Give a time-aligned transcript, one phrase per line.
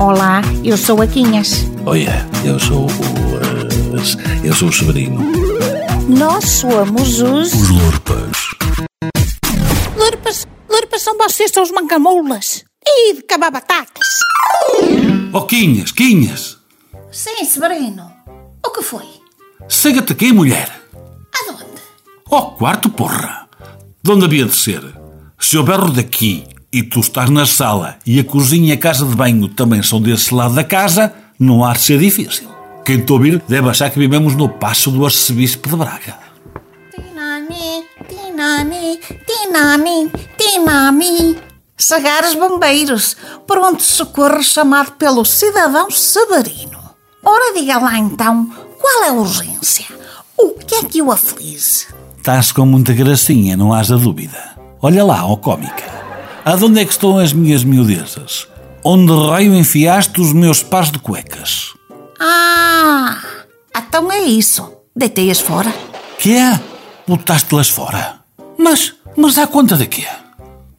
[0.00, 1.64] Olá, eu sou a Quinhas.
[1.86, 2.88] Olha, eu sou o.
[2.88, 5.20] eh, eu sou o Severino.
[6.08, 7.52] Nós somos os.
[7.52, 8.36] Os Lorpas.
[9.96, 12.64] Lurpas, lurpas são vocês, são os mancamulas.
[12.86, 14.06] E de cabar batatas.
[15.32, 16.58] Oh, Quinhas, Quinhas!
[17.10, 18.10] Sim, Severino.
[18.64, 19.04] O que foi?
[19.68, 20.70] Sega-te aqui, mulher!
[21.48, 21.64] Aonde?
[22.30, 23.48] Oh, quarto, porra!
[24.02, 24.82] De onde havia de ser?
[25.38, 29.06] Se eu berro daqui e tu estás na sala e a cozinha e a casa
[29.06, 32.48] de banho também são desse lado da casa, não há de ser difícil.
[32.84, 36.18] Quem te ouvir deve achar que vivemos no passo do arcebispo de Braga.
[36.94, 41.36] Tinani, tinani, tinani, tinani.
[41.76, 46.78] Sagares Bombeiros, pronto-socorro chamado pelo cidadão Severino.
[47.24, 49.86] Ora, diga lá então, qual é a urgência?
[50.38, 51.86] O que é que o aflige?
[52.16, 54.56] Estás com muita gracinha, não haja dúvida.
[54.80, 55.85] Olha lá, ó cómica.
[56.48, 58.46] Aonde é que estão as minhas miudezas?
[58.84, 61.74] Onde raio enfiaste os meus pares de cuecas?
[62.20, 63.18] Ah,
[63.76, 64.70] então é isso.
[64.94, 65.74] Deitei-as fora.
[66.20, 66.60] Que é?
[67.04, 68.20] Botaste-las fora.
[68.56, 70.06] Mas, mas há conta de quê?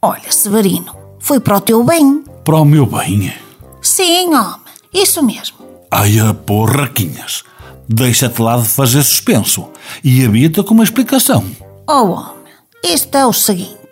[0.02, 2.24] Olha, Severino, foi para o teu bem.
[2.46, 3.34] Para o meu bem.
[3.82, 4.62] Sim, homem,
[4.94, 5.58] isso mesmo.
[5.92, 7.44] Ai, a porraquinhas.
[7.90, 9.68] Deixa-te lá de fazer suspenso
[10.02, 11.44] e habita com uma explicação.
[11.86, 12.54] Oh, homem,
[12.86, 13.87] isto é o seguinte.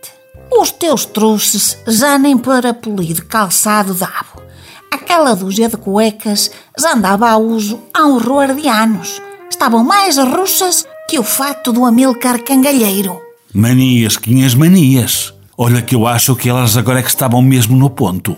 [0.58, 4.42] Os teus trouxas já nem para polir calçado davam.
[4.90, 9.22] Aquela dúzia de cuecas já andava a uso há um roar de anos.
[9.50, 13.20] Estavam mais russas que o fato do Amilcar Cangalheiro.
[13.54, 15.34] Manias, quinhas manias.
[15.58, 18.38] Olha que eu acho que elas agora é que estavam mesmo no ponto.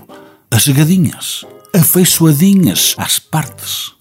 [0.49, 3.91] Achegadinhas, afeiçoadinhas às partes.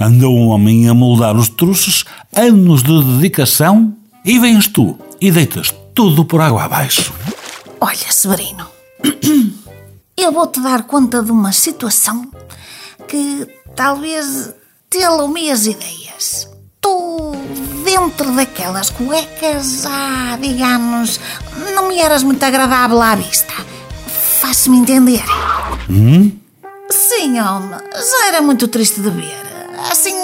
[0.00, 3.94] Anda um homem a moldar os truços, anos de dedicação,
[4.24, 7.12] e vens tu e deitas tudo por água abaixo.
[7.80, 8.66] Olha, Severino,
[10.16, 12.30] eu vou-te dar conta de uma situação
[13.08, 14.54] que talvez
[14.90, 16.48] te alume as ideias.
[16.80, 17.32] Tu,
[17.84, 21.18] dentro daquelas cuecas, ah, digamos,
[21.74, 23.52] não me eras muito agradável à vista.
[24.40, 25.24] Faço-me entender.
[26.90, 29.44] Sim, homem, já era muito triste de ver.
[29.90, 30.14] Assim,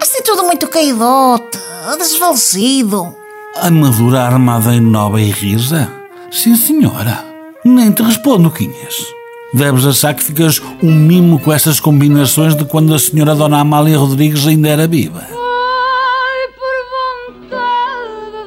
[0.00, 1.58] assim tudo muito caidote,
[1.98, 3.14] desfalecido.
[3.56, 5.99] Armadura armada em nova e risa?
[6.30, 7.24] Sim, senhora.
[7.64, 9.12] Nem te respondo, Quinhas.
[9.52, 13.98] Deves achar que ficas um mimo com essas combinações de quando a senhora Dona Amália
[13.98, 15.26] Rodrigues ainda era viva.
[15.28, 18.44] Ai, por vontade de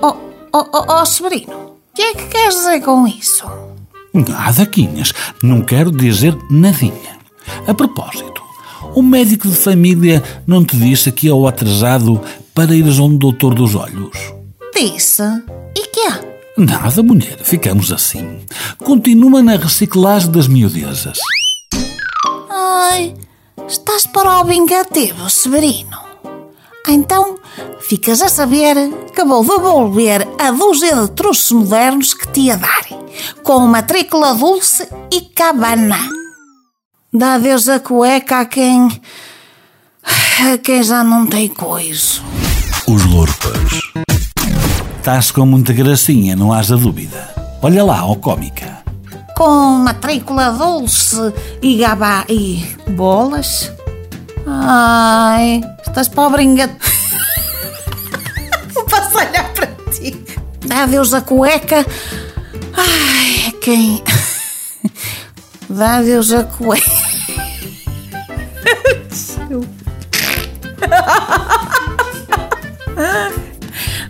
[0.02, 0.16] Oh,
[0.54, 3.44] oh, oh, oh, Severino, o que é que queres dizer com isso?
[4.14, 5.12] Nada, Quinhas.
[5.42, 7.20] Não quero dizer nadinha.
[7.66, 8.42] A propósito,
[8.94, 12.18] o médico de família não te disse aqui ao atrasado
[12.54, 14.41] para ires a um doutor dos olhos?
[14.82, 15.22] Disse.
[15.76, 16.08] E quê?
[16.58, 17.38] Nada, mulher.
[17.44, 18.40] Ficamos assim.
[18.78, 21.18] Continua na reciclagem das miudezas.
[22.50, 23.14] Ai,
[23.68, 25.96] estás para o vingativo, Severino.
[26.88, 27.38] Então,
[27.78, 28.74] ficas a saber
[29.14, 32.84] que vou devolver a dúzia de truços modernos que te ia dar,
[33.44, 36.08] com matrícula dulce e cabana.
[37.14, 38.88] Dá Deus a cueca a quem...
[40.02, 42.41] a quem já não tem coiso.
[45.02, 47.28] Estás com muita gracinha, não haja dúvida.
[47.60, 48.84] Olha lá, ó cómica.
[49.36, 52.24] Com matrícula dulce e gaba...
[52.28, 53.72] e bolas?
[54.46, 56.70] Ai, estás pobre engat...
[58.76, 60.24] Não posso olhar para ti.
[60.64, 61.84] Dá Deus a cueca.
[62.72, 64.04] Ai, a quem...
[65.68, 67.02] Dá Deus a cueca.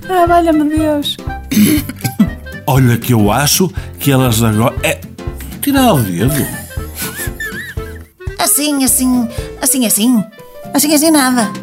[0.08, 1.16] Ah, valha-me Deus.
[2.66, 4.74] Olha que eu acho que elas agora...
[4.82, 5.00] É...
[5.60, 6.32] Tirar o dedo.
[8.38, 9.28] Assim, assim,
[9.60, 10.24] assim, assim.
[10.74, 11.61] Assim, assim, nada.